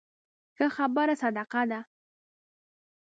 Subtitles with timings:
[0.55, 1.79] ښه خبره صدقه ده